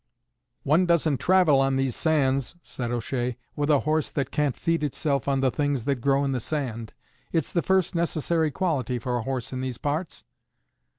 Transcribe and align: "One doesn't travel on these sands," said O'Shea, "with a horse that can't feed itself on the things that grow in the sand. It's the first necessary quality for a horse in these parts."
"One 0.63 0.87
doesn't 0.87 1.19
travel 1.19 1.61
on 1.61 1.75
these 1.75 1.95
sands," 1.95 2.55
said 2.63 2.89
O'Shea, 2.89 3.37
"with 3.55 3.69
a 3.69 3.81
horse 3.81 4.09
that 4.09 4.31
can't 4.31 4.55
feed 4.55 4.83
itself 4.83 5.27
on 5.27 5.41
the 5.41 5.51
things 5.51 5.85
that 5.85 6.01
grow 6.01 6.25
in 6.25 6.31
the 6.31 6.39
sand. 6.39 6.93
It's 7.31 7.51
the 7.51 7.61
first 7.61 7.93
necessary 7.93 8.49
quality 8.49 8.97
for 8.97 9.15
a 9.17 9.21
horse 9.23 9.53
in 9.53 9.61
these 9.61 9.77
parts." 9.77 10.23